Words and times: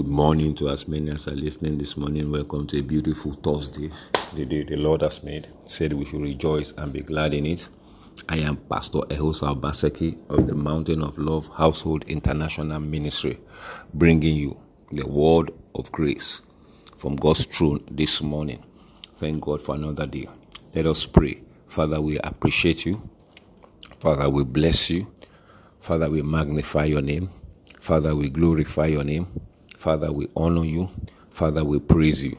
Good 0.00 0.08
morning 0.08 0.54
to 0.54 0.70
as 0.70 0.88
many 0.88 1.10
as 1.10 1.28
are 1.28 1.32
listening 1.32 1.76
this 1.76 1.94
morning. 1.94 2.30
Welcome 2.30 2.66
to 2.68 2.78
a 2.78 2.82
beautiful 2.82 3.32
Thursday, 3.32 3.90
the 4.34 4.46
day 4.46 4.62
the 4.62 4.76
Lord 4.76 5.02
has 5.02 5.22
made. 5.22 5.46
Said 5.66 5.92
we 5.92 6.06
should 6.06 6.22
rejoice 6.22 6.72
and 6.78 6.90
be 6.90 7.02
glad 7.02 7.34
in 7.34 7.44
it. 7.44 7.68
I 8.26 8.38
am 8.38 8.56
Pastor 8.56 9.00
Ehosa 9.10 9.54
Baseki 9.60 10.16
of 10.30 10.46
the 10.46 10.54
Mountain 10.54 11.02
of 11.02 11.18
Love 11.18 11.48
Household 11.48 12.04
International 12.08 12.80
Ministry, 12.80 13.38
bringing 13.92 14.36
you 14.36 14.56
the 14.90 15.06
word 15.06 15.50
of 15.74 15.92
grace 15.92 16.40
from 16.96 17.16
God's 17.16 17.44
throne 17.44 17.84
this 17.90 18.22
morning. 18.22 18.64
Thank 19.16 19.42
God 19.42 19.60
for 19.60 19.74
another 19.74 20.06
day. 20.06 20.28
Let 20.74 20.86
us 20.86 21.04
pray. 21.04 21.42
Father, 21.66 22.00
we 22.00 22.18
appreciate 22.20 22.86
you. 22.86 23.06
Father, 23.98 24.30
we 24.30 24.44
bless 24.44 24.88
you. 24.88 25.12
Father, 25.78 26.08
we 26.08 26.22
magnify 26.22 26.86
your 26.86 27.02
name. 27.02 27.28
Father, 27.82 28.16
we 28.16 28.30
glorify 28.30 28.86
your 28.86 29.04
name. 29.04 29.26
Father, 29.80 30.12
we 30.12 30.28
honor 30.36 30.66
you. 30.66 30.90
Father, 31.30 31.64
we 31.64 31.78
praise 31.78 32.22
you. 32.22 32.36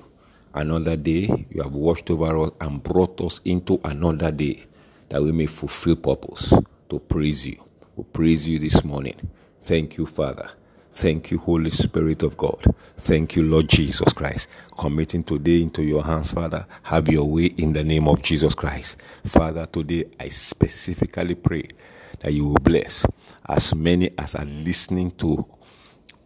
Another 0.54 0.96
day 0.96 1.48
you 1.50 1.64
have 1.64 1.74
watched 1.74 2.12
over 2.12 2.38
us 2.38 2.52
and 2.62 2.84
brought 2.84 3.20
us 3.20 3.42
into 3.46 3.80
another 3.84 4.30
day 4.30 4.64
that 5.10 5.24
we 5.24 5.32
may 5.32 5.48
fulfill 5.48 5.96
purpose 5.96 6.54
to 6.88 7.00
praise 7.00 7.48
you. 7.48 7.58
We 7.96 8.04
praise 8.04 8.48
you 8.48 8.60
this 8.60 8.84
morning. 8.84 9.16
Thank 9.60 9.98
you, 9.98 10.06
Father. 10.06 10.52
Thank 10.92 11.32
you, 11.32 11.40
Holy 11.40 11.72
Spirit 11.72 12.22
of 12.22 12.38
God. 12.38 12.64
Thank 12.98 13.36
you, 13.36 13.42
Lord 13.42 13.68
Jesus 13.70 14.14
Christ. 14.14 14.48
Committing 14.78 15.24
today 15.24 15.64
into 15.64 15.82
your 15.82 16.04
hands, 16.04 16.34
Father. 16.34 16.68
Have 16.84 17.10
your 17.10 17.26
way 17.26 17.46
in 17.58 17.74
the 17.74 17.84
name 17.84 18.08
of 18.08 18.22
Jesus 18.22 18.54
Christ. 18.54 18.98
Father, 19.26 19.66
today 19.66 20.06
I 20.20 20.28
specifically 20.28 21.34
pray 21.34 21.64
that 22.20 22.34
you 22.34 22.50
will 22.50 22.60
bless 22.62 23.04
as 23.50 23.74
many 23.74 24.12
as 24.20 24.36
are 24.36 24.46
listening 24.46 25.10
to 25.12 25.44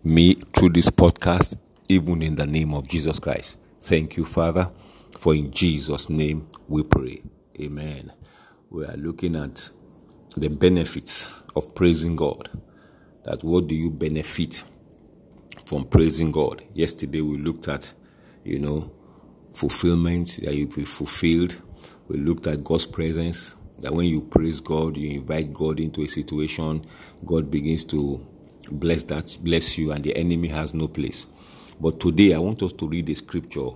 me 0.06 0.36
through 0.36 0.70
this 0.70 0.90
podcast, 0.92 1.58
even 1.90 2.22
in 2.22 2.36
the 2.36 2.46
name 2.46 2.76
of 2.76 2.88
Jesus 2.88 3.18
Christ. 3.18 3.58
Thank 3.80 4.18
you, 4.18 4.24
Father, 4.24 4.70
for 5.18 5.34
in 5.34 5.50
Jesus' 5.50 6.12
name 6.12 6.48
we 6.68 6.84
pray. 6.84 7.24
Amen. 7.60 8.12
We 8.70 8.86
are 8.86 8.98
looking 8.98 9.36
at 9.36 9.68
the 10.38 10.50
benefits 10.50 11.42
of 11.56 11.74
praising 11.74 12.16
God. 12.16 12.50
That 13.24 13.44
what 13.44 13.66
do 13.68 13.74
you 13.76 13.90
benefit 13.90 14.64
from 15.66 15.86
praising 15.86 16.32
God? 16.32 16.64
Yesterday 16.76 17.22
we 17.22 17.40
looked 17.40 17.68
at, 17.68 17.92
you 18.44 18.60
know, 18.60 18.92
fulfillment, 19.56 20.40
that 20.44 20.54
you 20.54 20.68
be 20.68 20.84
fulfilled. 20.86 21.60
We 22.10 22.18
looked 22.18 22.46
at 22.46 22.64
God's 22.64 22.86
presence, 22.86 23.56
that 23.80 23.92
when 23.92 24.06
you 24.06 24.22
praise 24.22 24.60
God, 24.60 24.98
you 24.98 25.20
invite 25.20 25.52
God 25.52 25.80
into 25.80 26.04
a 26.04 26.08
situation, 26.08 26.86
God 27.26 27.50
begins 27.50 27.86
to 27.86 28.24
bless 28.72 29.04
that 29.04 29.38
bless 29.42 29.78
you 29.78 29.92
and 29.92 30.04
the 30.04 30.16
enemy 30.16 30.48
has 30.48 30.74
no 30.74 30.88
place. 30.88 31.28
But 31.80 32.00
today 32.00 32.34
i 32.34 32.38
want 32.38 32.64
us 32.64 32.74
to 32.74 32.88
read 32.88 33.06
the 33.08 33.16
scripture 33.16 33.70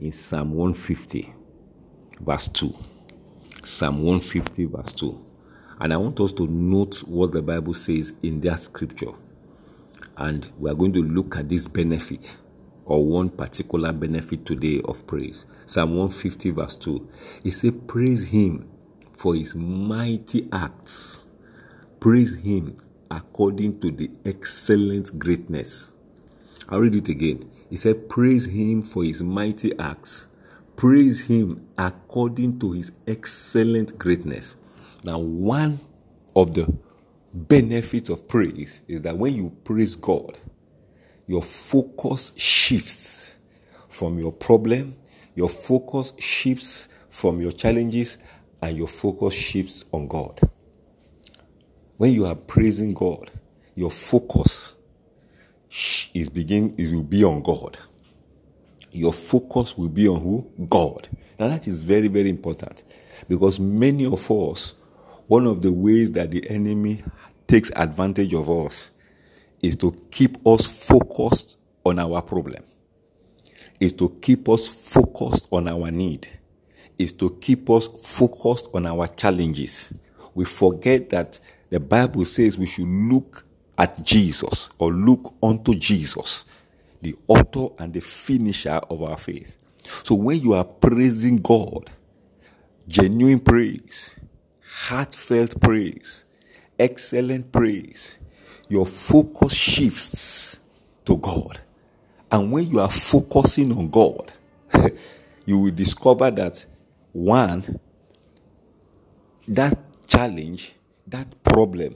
in 0.00 0.12
psalm 0.12 0.52
150 0.52 1.32
verse 2.20 2.48
2 2.48 2.74
psalm 3.64 4.02
150 4.02 4.64
verse 4.66 4.92
2 4.92 5.26
and 5.80 5.92
i 5.92 5.96
want 5.96 6.20
us 6.20 6.32
to 6.32 6.46
note 6.46 6.98
what 7.06 7.32
the 7.32 7.42
bible 7.42 7.74
says 7.74 8.14
in 8.22 8.40
that 8.40 8.60
scripture. 8.60 9.12
And 10.16 10.48
we 10.58 10.70
are 10.70 10.74
going 10.74 10.92
to 10.92 11.02
look 11.02 11.36
at 11.36 11.48
this 11.48 11.66
benefit 11.66 12.36
or 12.84 13.04
one 13.04 13.30
particular 13.30 13.92
benefit 13.92 14.44
today 14.44 14.82
of 14.86 15.06
praise. 15.06 15.46
Psalm 15.66 15.90
150 15.90 16.50
verse 16.50 16.76
2 16.76 17.08
it 17.44 17.50
says 17.52 17.72
praise 17.86 18.28
him 18.28 18.68
for 19.16 19.34
his 19.34 19.54
mighty 19.54 20.48
acts. 20.52 21.26
Praise 22.00 22.42
him 22.44 22.74
according 23.10 23.80
to 23.80 23.90
the 23.90 24.10
excellent 24.24 25.18
greatness. 25.18 25.92
I'll 26.68 26.80
read 26.80 26.94
it 26.94 27.08
again. 27.08 27.50
He 27.68 27.76
said, 27.76 28.08
Praise 28.08 28.46
him 28.46 28.82
for 28.82 29.02
his 29.02 29.22
mighty 29.22 29.76
acts. 29.78 30.28
Praise 30.76 31.26
him 31.26 31.66
according 31.78 32.58
to 32.60 32.72
his 32.72 32.92
excellent 33.06 33.98
greatness. 33.98 34.56
Now, 35.04 35.18
one 35.18 35.78
of 36.36 36.54
the 36.54 36.72
benefits 37.34 38.08
of 38.08 38.28
praise 38.28 38.82
is 38.88 39.02
that 39.02 39.16
when 39.16 39.34
you 39.34 39.50
praise 39.64 39.96
God, 39.96 40.38
your 41.26 41.42
focus 41.42 42.32
shifts 42.36 43.36
from 43.88 44.18
your 44.18 44.32
problem, 44.32 44.96
your 45.34 45.48
focus 45.48 46.12
shifts 46.18 46.88
from 47.08 47.40
your 47.40 47.52
challenges, 47.52 48.18
and 48.62 48.76
your 48.76 48.88
focus 48.88 49.34
shifts 49.34 49.84
on 49.92 50.06
God 50.06 50.40
when 52.00 52.14
you 52.14 52.24
are 52.24 52.34
praising 52.34 52.94
God, 52.94 53.30
your 53.74 53.90
focus 53.90 54.72
is 56.14 56.30
begin 56.30 56.74
it 56.78 56.90
will 56.94 57.02
be 57.02 57.22
on 57.24 57.42
God. 57.42 57.76
Your 58.90 59.12
focus 59.12 59.76
will 59.76 59.90
be 59.90 60.08
on 60.08 60.18
who? 60.22 60.50
God. 60.66 61.10
Now 61.38 61.48
that 61.48 61.68
is 61.68 61.82
very, 61.82 62.08
very 62.08 62.30
important 62.30 62.84
because 63.28 63.60
many 63.60 64.06
of 64.06 64.30
us, 64.30 64.76
one 65.26 65.46
of 65.46 65.60
the 65.60 65.70
ways 65.70 66.10
that 66.12 66.30
the 66.30 66.48
enemy 66.48 67.04
takes 67.46 67.70
advantage 67.76 68.32
of 68.32 68.48
us 68.48 68.90
is 69.62 69.76
to 69.76 69.94
keep 70.10 70.38
us 70.46 70.64
focused 70.88 71.58
on 71.84 71.98
our 71.98 72.22
problem, 72.22 72.64
is 73.78 73.92
to 73.92 74.08
keep 74.22 74.48
us 74.48 74.66
focused 74.66 75.48
on 75.52 75.68
our 75.68 75.90
need, 75.90 76.26
is 76.96 77.12
to 77.12 77.36
keep 77.42 77.68
us 77.68 77.88
focused 77.88 78.68
on 78.72 78.86
our 78.86 79.06
challenges. 79.06 79.92
We 80.34 80.46
forget 80.46 81.10
that 81.10 81.38
the 81.70 81.80
Bible 81.80 82.24
says 82.24 82.58
we 82.58 82.66
should 82.66 82.88
look 82.88 83.44
at 83.78 84.04
Jesus 84.04 84.70
or 84.78 84.92
look 84.92 85.34
unto 85.42 85.74
Jesus, 85.74 86.44
the 87.00 87.14
author 87.28 87.68
and 87.78 87.94
the 87.94 88.00
finisher 88.00 88.80
of 88.90 89.02
our 89.02 89.16
faith. 89.16 89.56
So 89.84 90.16
when 90.16 90.40
you 90.40 90.52
are 90.52 90.64
praising 90.64 91.38
God, 91.38 91.88
genuine 92.88 93.40
praise, 93.40 94.18
heartfelt 94.68 95.60
praise, 95.60 96.24
excellent 96.78 97.52
praise, 97.52 98.18
your 98.68 98.86
focus 98.86 99.54
shifts 99.54 100.60
to 101.04 101.16
God. 101.16 101.60
And 102.32 102.52
when 102.52 102.68
you 102.68 102.80
are 102.80 102.90
focusing 102.90 103.72
on 103.72 103.88
God, 103.88 104.32
you 105.46 105.58
will 105.58 105.70
discover 105.72 106.30
that 106.30 106.64
one, 107.12 107.80
that 109.48 109.78
challenge 110.06 110.74
that 111.10 111.42
problem 111.42 111.94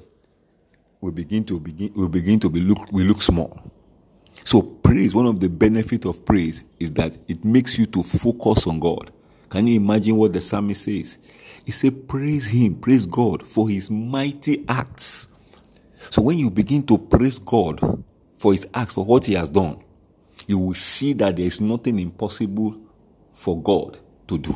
will 1.00 1.12
begin 1.12 1.44
to 1.44 1.60
begin 1.60 1.92
will 1.94 2.08
begin 2.08 2.40
to 2.40 2.50
be 2.50 2.60
look 2.60 2.90
will 2.92 3.06
look 3.06 3.22
small. 3.22 3.62
So 4.44 4.62
praise, 4.62 5.14
one 5.14 5.26
of 5.26 5.40
the 5.40 5.48
benefits 5.48 6.06
of 6.06 6.24
praise 6.24 6.64
is 6.78 6.92
that 6.92 7.16
it 7.28 7.44
makes 7.44 7.78
you 7.78 7.86
to 7.86 8.02
focus 8.02 8.66
on 8.66 8.78
God. 8.78 9.10
Can 9.48 9.66
you 9.66 9.76
imagine 9.76 10.16
what 10.16 10.32
the 10.32 10.40
psalmist 10.40 10.84
says? 10.84 11.18
He 11.64 11.72
said, 11.72 12.08
Praise 12.08 12.48
him, 12.48 12.74
praise 12.74 13.06
God 13.06 13.42
for 13.42 13.68
his 13.68 13.90
mighty 13.90 14.64
acts. 14.68 15.28
So 16.10 16.22
when 16.22 16.38
you 16.38 16.50
begin 16.50 16.82
to 16.84 16.98
praise 16.98 17.38
God 17.38 18.04
for 18.36 18.52
his 18.52 18.66
acts, 18.74 18.94
for 18.94 19.04
what 19.04 19.24
he 19.24 19.34
has 19.34 19.48
done, 19.48 19.82
you 20.46 20.58
will 20.58 20.74
see 20.74 21.14
that 21.14 21.36
there 21.36 21.46
is 21.46 21.60
nothing 21.60 21.98
impossible 21.98 22.78
for 23.32 23.60
God 23.60 23.98
to 24.26 24.38
do. 24.38 24.54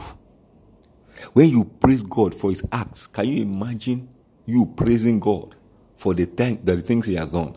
When 1.32 1.48
you 1.48 1.64
praise 1.64 2.02
God 2.02 2.34
for 2.34 2.50
his 2.50 2.62
acts, 2.70 3.06
can 3.06 3.26
you 3.26 3.42
imagine 3.42 4.08
you 4.48 4.64
praising 4.64 5.20
God 5.20 5.54
for 5.96 6.14
the, 6.14 6.24
th- 6.24 6.60
the 6.64 6.80
things 6.80 7.06
He 7.06 7.16
has 7.16 7.32
done. 7.32 7.54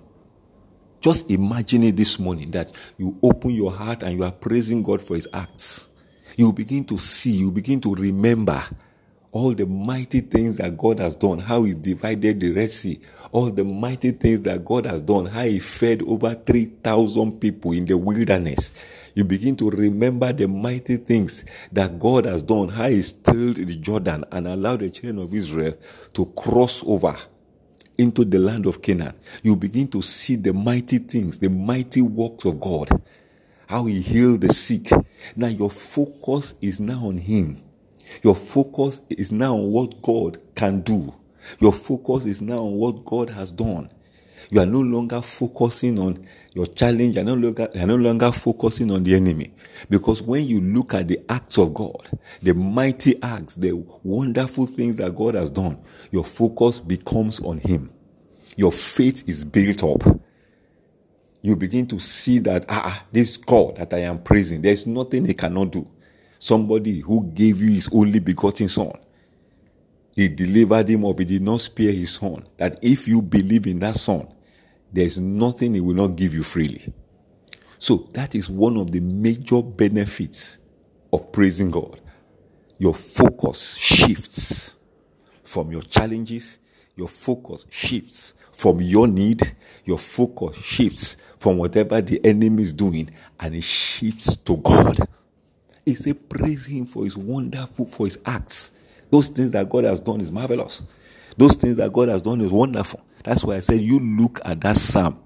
Just 1.00 1.32
imagine 1.32 1.84
it 1.84 1.96
this 1.96 2.20
morning 2.20 2.52
that 2.52 2.74
you 2.98 3.18
open 3.24 3.52
your 3.52 3.72
heart 3.72 4.04
and 4.04 4.18
you 4.20 4.26
are 4.26 4.32
praising 4.32 4.84
God 4.84 5.02
for 5.02 5.16
His 5.16 5.28
acts. 5.34 5.90
You 6.36 6.52
begin 6.52 6.84
to 6.86 6.98
see, 6.98 7.32
you 7.32 7.50
begin 7.52 7.80
to 7.82 7.96
remember 7.96 8.62
all 9.32 9.54
the 9.54 9.66
mighty 9.66 10.22
things 10.22 10.58
that 10.58 10.78
God 10.78 11.00
has 11.00 11.16
done, 11.16 11.40
how 11.40 11.64
He 11.64 11.74
divided 11.74 12.40
the 12.40 12.52
Red 12.52 12.72
Sea, 12.72 13.00
all 13.32 13.50
the 13.50 13.64
mighty 13.64 14.12
things 14.12 14.42
that 14.42 14.66
God 14.66 14.86
has 14.86 15.02
done, 15.02 15.26
how 15.26 15.44
He 15.44 15.60
fed 15.60 16.02
over 16.04 16.34
3,000 16.34 17.40
people 17.40 17.72
in 17.72 17.86
the 17.86 17.98
wilderness. 17.98 18.72
You 19.16 19.24
begin 19.24 19.56
to 19.58 19.70
remember 19.70 20.32
the 20.34 20.48
mighty 20.48 20.98
things 20.98 21.46
that 21.72 21.98
God 22.00 22.26
has 22.26 22.44
done, 22.44 22.70
how 22.70 22.90
He 22.90 23.02
stilled 23.02 23.58
the 23.58 23.76
Jordan 23.76 24.26
and 24.32 24.48
allowed 24.48 24.82
the 24.82 24.90
children 24.90 25.24
of 25.24 25.34
Israel 25.34 25.76
to 26.14 26.26
cross 26.28 26.84
over 26.86 27.16
into 27.98 28.26
the 28.26 28.40
land 28.40 28.66
of 28.66 28.82
Canaan. 28.82 29.14
You 29.44 29.56
begin 29.56 29.88
to 29.90 30.02
see 30.02 30.36
the 30.36 30.54
mighty 30.54 30.98
things, 30.98 31.40
the 31.40 31.50
mighty 31.50 32.02
works 32.02 32.46
of 32.46 32.60
God, 32.60 32.90
how 33.68 33.86
He 33.86 34.02
healed 34.02 34.42
the 34.42 34.54
sick. 34.54 34.90
Now 35.38 35.48
your 35.48 35.70
focus 35.70 36.56
is 36.62 36.82
now 36.82 37.06
on 37.06 37.18
Him 37.18 37.62
your 38.24 38.36
focus 38.36 39.02
is 39.10 39.32
now 39.32 39.56
on 39.56 39.72
what 39.72 40.02
God 40.02 40.38
can 40.56 40.82
do. 40.82 41.14
Your 41.60 41.74
focus 41.74 42.26
is 42.26 42.42
now 42.42 42.60
on 42.60 42.74
what 42.74 43.04
God 43.06 43.30
has 43.30 43.52
done. 43.52 43.90
You 44.50 44.60
are 44.60 44.66
no 44.66 44.82
longer 44.82 45.22
focusing 45.22 45.98
on 45.98 46.26
your 46.54 46.68
challenge. 46.68 47.16
You 47.16 47.22
are 47.22 47.26
no 47.26 47.36
longer, 47.36 47.70
you 47.74 47.82
are 47.82 47.88
no 47.88 47.96
longer 47.96 48.32
focusing 48.32 48.92
on 48.92 49.04
the 49.04 49.16
enemy. 49.16 49.54
Because 49.90 50.22
when 50.22 50.46
you 50.46 50.60
look 50.62 50.94
at 50.94 51.08
the 51.08 51.20
acts 51.30 51.58
of 51.58 51.74
God, 51.74 52.10
the 52.42 52.54
mighty 52.54 53.22
acts, 53.24 53.56
the 53.56 53.72
wonderful 54.04 54.66
things 54.66 54.98
that 54.98 55.16
God 55.16 55.36
has 55.36 55.50
done, 55.50 55.80
your 56.12 56.26
focus 56.26 56.80
becomes 56.80 57.40
on 57.40 57.60
Him. 57.60 57.92
Your 58.58 58.72
faith 58.72 59.28
is 59.28 59.46
built 59.46 59.84
up. 59.84 60.20
you 61.42 61.56
begin 61.56 61.88
to 61.88 62.00
see 62.00 62.40
that, 62.40 62.66
ah, 62.70 62.82
ah, 62.86 63.06
this 63.12 63.38
God 63.38 63.78
that 63.78 63.94
I 63.94 64.00
am 64.00 64.22
praising, 64.22 64.62
there's 64.62 64.86
nothing 64.86 65.26
he 65.26 65.34
cannot 65.34 65.72
do. 65.72 65.90
Somebody 66.42 67.02
who 67.02 67.24
gave 67.36 67.62
you 67.62 67.70
his 67.72 67.88
only 67.94 68.18
begotten 68.18 68.68
son. 68.68 68.94
He 70.16 70.28
delivered 70.28 70.90
him 70.90 71.06
up. 71.06 71.20
He 71.20 71.26
did 71.26 71.44
not 71.44 71.62
spare 71.62 71.92
his 71.92 72.16
son. 72.16 72.48
That 72.58 72.80
if 72.82 73.08
you 73.08 73.22
believe 73.22 73.68
in 73.68 73.78
that 73.78 73.96
son, 73.96 74.28
there's 74.92 75.20
nothing 75.20 75.76
he 75.76 75.82
will 75.82 75.94
not 75.94 76.16
give 76.16 76.34
you 76.34 76.42
freely. 76.42 76.92
So 77.78 78.10
that 78.14 78.34
is 78.34 78.50
one 78.50 78.78
of 78.78 78.92
the 78.92 79.02
major 79.02 79.62
benefits 79.62 80.58
of 81.14 81.32
praising 81.32 81.70
God. 81.70 82.02
Your 82.80 82.96
focus 82.96 83.76
shifts 83.76 84.74
from 85.44 85.72
your 85.72 85.84
challenges, 85.84 86.58
your 86.96 87.08
focus 87.08 87.68
shifts 87.70 88.34
from 88.52 88.82
your 88.82 89.08
need, 89.08 89.44
your 89.86 90.00
focus 90.00 90.58
shifts 90.58 91.18
from 91.38 91.60
whatever 91.60 92.02
the 92.02 92.20
enemy 92.26 92.64
is 92.64 92.74
doing, 92.74 93.12
and 93.40 93.54
it 93.54 93.64
shifts 93.64 94.36
to 94.38 94.58
God. 94.58 95.08
He 95.86 95.96
said, 95.96 96.30
Praise 96.30 96.68
Him 96.68 96.86
for 96.86 97.04
His 97.04 97.18
wonderful, 97.18 97.86
for 97.86 98.06
His 98.08 98.20
acts. 98.26 98.72
Those 99.12 99.30
things 99.30 99.52
that 99.52 99.70
God 99.70 99.84
has 99.86 100.00
done 100.00 100.22
is 100.22 100.32
marvelous. 100.32 100.84
Those 101.38 101.56
things 101.56 101.78
that 101.78 101.94
God 101.94 102.10
has 102.10 102.22
done 102.22 102.42
is 102.42 102.52
wonderful. 102.52 103.02
That's 103.24 103.44
why 103.44 103.56
I 103.56 103.60
said, 103.60 103.82
You 103.82 104.00
look 104.00 104.40
at 104.46 104.62
that 104.62 104.78
psalm 104.78 105.20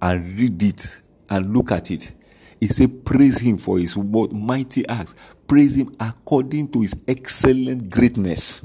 and 0.00 0.38
read 0.38 0.62
it 0.62 1.00
and 1.30 1.52
look 1.52 1.72
at 1.72 1.90
it. 1.90 2.12
He 2.60 2.68
said, 2.68 3.04
Praise 3.04 3.40
Him 3.40 3.58
for 3.58 3.78
His 3.78 3.96
mighty 3.96 4.88
acts. 4.88 5.14
Praise 5.46 5.76
Him 5.76 5.94
according 6.00 6.70
to 6.72 6.82
His 6.82 6.96
excellent 7.06 7.90
greatness. 7.90 8.64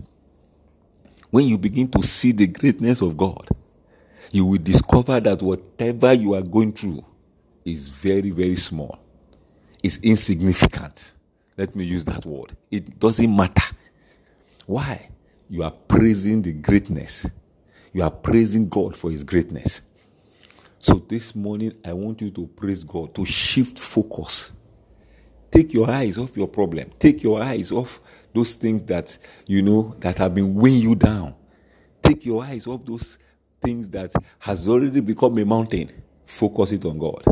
When 1.32 1.48
you 1.48 1.58
begin 1.58 1.90
to 1.92 2.04
see 2.04 2.32
the 2.32 2.48
greatness 2.48 3.02
of 3.02 3.18
God, 3.18 3.50
you 4.32 4.46
will 4.46 4.60
discover 4.60 5.20
that 5.20 5.42
whatever 5.42 6.14
you 6.14 6.34
are 6.36 6.44
going 6.44 6.74
through 6.74 7.06
is 7.66 7.90
very, 7.90 8.32
very 8.32 8.56
small. 8.56 9.00
It's 9.84 9.98
insignificant. 9.98 11.16
Let 11.58 11.76
me 11.76 11.84
use 11.84 12.06
that 12.06 12.26
word. 12.26 12.56
It 12.72 12.98
doesn't 12.98 13.36
matter. 13.36 13.76
Why? 14.66 15.10
You 15.50 15.64
are 15.64 15.72
praising 15.72 16.42
the 16.42 16.54
greatness. 16.54 17.30
You 17.92 18.04
are 18.04 18.10
praising 18.12 18.70
God 18.70 18.96
for 18.96 19.12
His 19.12 19.24
greatness. 19.24 19.82
So 20.80 20.96
this 20.96 21.36
morning, 21.36 21.74
I 21.86 21.94
want 21.94 22.22
you 22.22 22.32
to 22.32 22.48
praise 22.48 22.84
God, 22.84 23.14
to 23.16 23.26
shift 23.26 23.78
focus. 23.78 24.54
Take 25.52 25.74
your 25.74 25.90
eyes 25.90 26.18
off 26.18 26.36
your 26.36 26.48
problem. 26.48 26.90
Take 26.98 27.22
your 27.22 27.42
eyes 27.42 27.72
off 27.72 28.02
those 28.34 28.56
things 28.56 28.84
that, 28.84 29.18
you 29.48 29.62
know, 29.62 29.96
that 30.00 30.18
have 30.18 30.34
been 30.34 30.56
weighing 30.56 30.82
you 30.82 30.96
down. 30.96 31.36
Take 32.02 32.26
your 32.26 32.44
eyes 32.44 32.68
off 32.68 32.86
those 32.86 33.20
things 33.62 33.90
that 33.90 34.12
has 34.40 34.68
already 34.68 35.02
become 35.02 35.38
a 35.38 35.46
mountain. 35.46 35.92
Focus 36.26 36.72
it 36.72 36.86
on 36.86 36.98
God. 36.98 37.24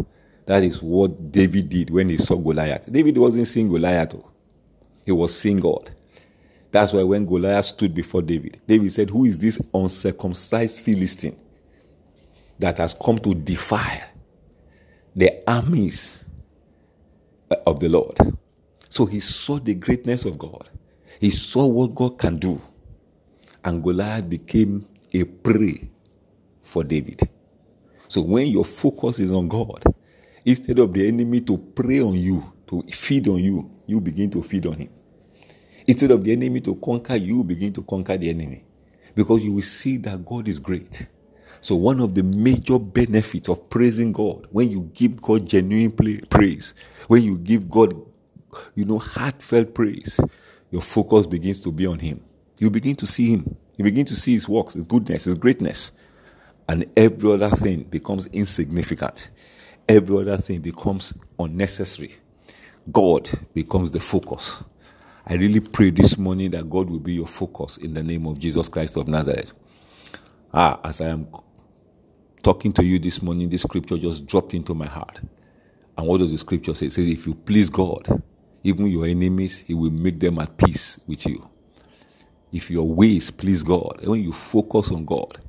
That 0.51 0.63
is 0.63 0.83
what 0.83 1.31
David 1.31 1.69
did 1.69 1.89
when 1.91 2.09
he 2.09 2.17
saw 2.17 2.35
Goliath. 2.35 2.91
David 2.91 3.17
wasn't 3.17 3.47
seeing 3.47 3.69
Goliath, 3.69 4.15
oh. 4.15 4.29
he 5.05 5.13
was 5.13 5.33
seeing 5.39 5.61
God. 5.61 5.91
That's 6.71 6.91
why 6.91 7.03
when 7.03 7.25
Goliath 7.25 7.67
stood 7.67 7.95
before 7.95 8.21
David, 8.21 8.59
David 8.67 8.91
said, 8.91 9.09
Who 9.09 9.23
is 9.23 9.37
this 9.37 9.61
uncircumcised 9.73 10.81
Philistine? 10.81 11.37
that 12.59 12.79
has 12.79 12.93
come 12.93 13.17
to 13.19 13.33
defy 13.33 14.03
the 15.15 15.41
armies 15.47 16.25
uh, 17.49 17.55
of 17.65 17.79
the 17.79 17.87
Lord. 17.87 18.17
So 18.89 19.05
he 19.05 19.21
saw 19.21 19.57
the 19.57 19.73
greatness 19.73 20.25
of 20.25 20.37
God. 20.37 20.69
He 21.21 21.29
saw 21.31 21.65
what 21.65 21.95
God 21.95 22.17
can 22.19 22.37
do. 22.37 22.61
And 23.63 23.81
Goliath 23.81 24.29
became 24.29 24.85
a 25.13 25.23
prey 25.23 25.89
for 26.61 26.83
David. 26.83 27.21
So 28.09 28.21
when 28.21 28.47
your 28.47 28.65
focus 28.65 29.19
is 29.19 29.31
on 29.31 29.47
God, 29.47 29.83
instead 30.45 30.79
of 30.79 30.93
the 30.93 31.07
enemy 31.07 31.41
to 31.41 31.57
prey 31.57 32.01
on 32.01 32.15
you, 32.15 32.43
to 32.67 32.83
feed 32.91 33.27
on 33.29 33.37
you, 33.43 33.71
you 33.87 34.01
begin 34.01 34.31
to 34.31 34.43
feed 34.43 34.65
on 34.67 34.75
him. 34.75 34.89
Instead 35.87 36.11
of 36.11 36.23
the 36.23 36.31
enemy 36.33 36.61
to 36.61 36.75
conquer 36.77 37.15
you, 37.15 37.43
begin 37.43 37.73
to 37.73 37.83
conquer 37.83 38.17
the 38.17 38.29
enemy. 38.29 38.63
Because 39.15 39.43
you 39.45 39.53
will 39.53 39.61
see 39.63 39.97
that 39.99 40.25
God 40.25 40.47
is 40.47 40.59
great. 40.59 41.07
So, 41.61 41.75
one 41.75 41.99
of 42.01 42.15
the 42.15 42.23
major 42.23 42.79
benefits 42.79 43.49
of 43.49 43.69
praising 43.69 44.13
God, 44.13 44.47
when 44.51 44.71
you 44.71 44.91
give 44.93 45.21
God 45.21 45.47
genuine 45.47 45.91
praise, 46.29 46.73
when 47.07 47.23
you 47.23 47.37
give 47.37 47.69
God, 47.69 47.93
you 48.75 48.85
know, 48.85 48.99
heartfelt 48.99 49.75
praise, 49.75 50.19
your 50.71 50.81
focus 50.81 51.27
begins 51.27 51.59
to 51.61 51.71
be 51.71 51.87
on 51.87 51.99
Him. 51.99 52.21
You 52.59 52.69
begin 52.71 52.95
to 52.97 53.05
see 53.07 53.33
Him. 53.35 53.57
You 53.77 53.85
begin 53.85 54.05
to 54.07 54.15
see 54.15 54.33
His 54.33 54.49
works, 54.49 54.73
His 54.75 54.85
goodness, 54.85 55.25
His 55.25 55.35
greatness. 55.35 55.91
And 56.69 56.85
every 56.97 57.31
other 57.33 57.49
thing 57.51 57.83
becomes 57.83 58.27
insignificant. 58.27 59.29
Every 59.89 60.17
other 60.21 60.37
thing 60.37 60.61
becomes 60.61 61.13
unnecessary. 61.39 62.15
God 62.91 63.29
becomes 63.53 63.91
the 63.91 63.99
focus. 64.01 64.63
I 65.27 65.35
really 65.35 65.61
pray 65.61 65.91
this 65.91 66.17
morning 66.17 66.51
that 66.51 66.69
God 66.69 66.89
will 66.89 66.99
be 66.99 67.13
your 67.13 67.27
focus 67.27 67.77
in 67.77 67.93
the 67.93 68.03
name 68.03 68.27
of 68.27 68.39
Jesus 68.39 68.69
Christ 68.69 68.97
of 68.97 69.07
Nazareth. 69.07 69.53
Ah, 70.53 70.79
as 70.83 71.01
I 71.01 71.07
am 71.09 71.27
talking 72.43 72.73
to 72.73 72.85
you 72.85 72.99
this 72.99 73.21
morning, 73.21 73.49
this 73.49 73.63
scripture 73.63 73.97
just 73.97 74.25
dropped 74.27 74.53
into 74.55 74.73
my 74.75 74.87
heart. 74.87 75.21
And 75.97 76.07
what 76.07 76.19
does 76.19 76.31
the 76.31 76.37
scripture 76.39 76.75
say? 76.75 76.87
It 76.87 76.93
says, 76.93 77.07
if 77.07 77.27
you 77.27 77.35
please 77.35 77.69
God, 77.69 78.23
even 78.63 78.87
your 78.87 79.05
enemies, 79.07 79.59
He 79.59 79.73
will 79.73 79.91
make 79.91 80.19
them 80.19 80.39
at 80.39 80.57
peace 80.57 80.99
with 81.07 81.25
you. 81.27 81.49
If 82.53 82.71
your 82.71 82.87
ways 82.87 83.31
please 83.31 83.63
God, 83.63 84.01
when 84.05 84.23
you 84.23 84.33
focus 84.33 84.91
on 84.91 85.05
God, 85.05 85.39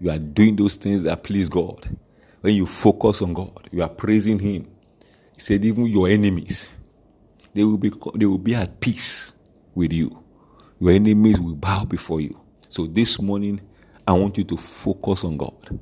you 0.00 0.10
are 0.10 0.18
doing 0.18 0.56
those 0.56 0.76
things 0.76 1.02
that 1.04 1.24
please 1.24 1.48
God. 1.48 1.96
When 2.42 2.56
you 2.56 2.66
focus 2.66 3.22
on 3.22 3.34
God, 3.34 3.68
you 3.72 3.82
are 3.82 3.90
praising 3.90 4.40
Him. 4.40 4.66
He 5.34 5.40
said, 5.40 5.64
even 5.64 5.86
your 5.86 6.08
enemies, 6.08 6.76
they 7.54 7.64
will 7.64 7.78
be 7.78 7.92
they 8.16 8.26
will 8.26 8.38
be 8.38 8.56
at 8.56 8.80
peace 8.80 9.34
with 9.74 9.92
you. 9.92 10.22
Your 10.80 10.92
enemies 10.92 11.40
will 11.40 11.56
bow 11.56 11.84
before 11.86 12.20
you. 12.20 12.40
So 12.68 12.86
this 12.88 13.20
morning, 13.22 13.60
I 14.08 14.12
want 14.14 14.38
you 14.38 14.44
to 14.44 14.58
focus 14.58 15.24
on 15.24 15.38
God. 15.38 15.80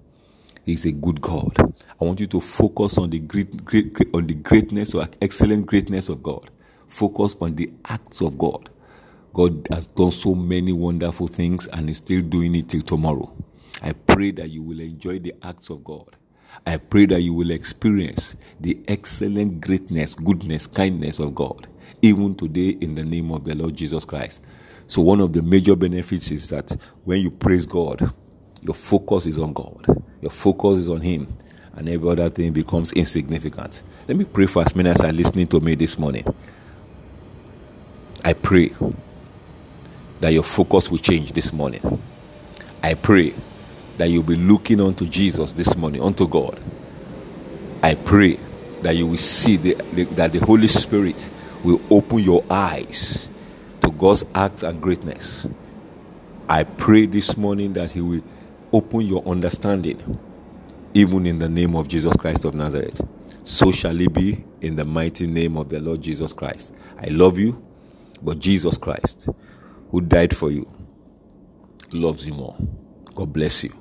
He's 0.67 0.87
a 0.87 0.93
good 0.93 1.23
God. 1.23 1.57
I 1.59 2.05
want 2.05 2.21
you 2.21 2.29
to 2.29 2.41
focus 2.41 2.99
on 2.99 3.11
the 3.11 3.21
great, 3.21 3.65
great, 3.65 3.95
great, 3.95 4.15
on 4.15 4.27
the 4.27 4.35
greatness 4.35 4.95
or 4.95 5.07
excellent 5.23 5.67
greatness 5.67 6.11
of 6.11 6.23
God. 6.23 6.51
Focus 6.89 7.37
on 7.41 7.57
the 7.57 7.73
acts 7.87 8.21
of 8.23 8.39
God. 8.39 8.71
God 9.33 9.67
has 9.73 9.87
done 9.89 10.12
so 10.12 10.35
many 10.35 10.73
wonderful 10.73 11.29
things 11.29 11.69
and 11.69 11.91
is 11.91 11.99
still 11.99 12.23
doing 12.23 12.55
it 12.57 12.69
till 12.69 12.83
tomorrow. 12.83 13.33
I 13.83 13.93
pray 13.95 14.33
that 14.33 14.51
you 14.51 14.62
will 14.62 14.81
enjoy 14.81 15.21
the 15.21 15.35
acts 15.43 15.71
of 15.71 15.85
God. 15.85 16.17
I 16.67 16.76
pray 16.76 17.06
that 17.06 17.23
you 17.23 17.35
will 17.35 17.50
experience 17.50 18.37
the 18.61 18.79
excellent 18.88 19.61
greatness, 19.61 20.14
goodness, 20.14 20.66
kindness 20.66 21.19
of 21.19 21.35
God, 21.35 21.66
even 22.02 22.35
today 22.35 22.71
in 22.80 22.95
the 22.95 23.04
name 23.04 23.33
of 23.33 23.45
the 23.45 23.54
Lord 23.54 23.76
Jesus 23.76 24.04
Christ. 24.04 24.42
So, 24.87 25.02
one 25.02 25.21
of 25.21 25.33
the 25.33 25.42
major 25.42 25.76
benefits 25.76 26.30
is 26.30 26.49
that 26.50 26.71
when 27.04 27.21
you 27.21 27.30
praise 27.30 27.66
God, 27.66 28.12
your 28.62 28.75
focus 28.75 29.26
is 29.26 29.38
on 29.38 29.52
God. 29.52 29.87
Your 30.21 30.30
focus 30.30 30.80
is 30.80 30.88
on 30.88 31.00
Him. 31.00 31.28
And 31.75 31.88
every 31.88 32.11
other 32.11 32.28
thing 32.28 32.52
becomes 32.52 32.92
insignificant. 32.92 33.83
Let 34.09 34.16
me 34.16 34.25
pray 34.25 34.47
for 34.47 34.62
as 34.62 34.75
many 34.75 34.90
as 34.90 35.00
are 35.00 35.12
listening 35.12 35.47
to 35.49 35.61
me 35.61 35.75
this 35.76 35.99
morning. 35.99 36.25
I 38.25 38.35
pray 38.35 38.73
that 40.21 40.33
your 40.33 40.42
focus 40.42 40.90
will 40.90 40.99
change 40.99 41.33
this 41.33 41.52
morning. 41.52 42.02
I 42.83 42.95
pray 42.95 43.35
that 44.00 44.09
you'll 44.09 44.23
be 44.23 44.35
looking 44.37 44.80
unto 44.80 45.07
Jesus 45.07 45.52
this 45.52 45.76
morning, 45.76 46.00
unto 46.00 46.26
God. 46.26 46.59
I 47.83 47.95
pray 47.95 48.40
that 48.80 48.97
you 48.97 49.07
will 49.07 49.19
see 49.19 49.59
the, 49.59 49.75
the, 49.92 50.04
that 50.14 50.33
the 50.33 50.38
Holy 50.38 50.69
Spirit 50.69 51.30
will 51.62 51.83
open 51.90 52.21
your 52.21 52.42
eyes 52.49 53.28
to 53.83 53.90
God's 53.90 54.25
acts 54.35 54.62
and 54.62 54.80
greatness. 54.80 55.47
I 56.49 56.64
pray 56.64 57.04
this 57.04 57.37
morning 57.37 57.75
that 57.75 57.92
He 57.92 58.00
will 58.00 58.25
open 58.73 59.02
your 59.02 59.23
understanding, 59.28 60.19
even 60.95 61.26
in 61.26 61.38
the 61.38 61.50
name 61.50 61.76
of 61.76 61.87
Jesus 61.87 62.16
Christ 62.16 62.47
of 62.47 62.54
Nazareth. 62.54 63.07
So 63.45 63.71
shall 63.71 64.00
it 64.00 64.14
be 64.14 64.42
in 64.62 64.76
the 64.76 64.85
mighty 64.87 65.26
name 65.26 65.59
of 65.59 65.69
the 65.69 65.78
Lord 65.78 66.00
Jesus 66.00 66.33
Christ. 66.33 66.75
I 66.99 67.09
love 67.09 67.38
you, 67.38 67.62
but 68.23 68.38
Jesus 68.38 68.78
Christ, 68.78 69.28
who 69.90 70.00
died 70.00 70.35
for 70.35 70.50
you, 70.50 70.71
loves 71.92 72.25
you 72.25 72.33
more. 72.33 72.57
God 73.14 73.30
bless 73.35 73.62
you. 73.64 73.80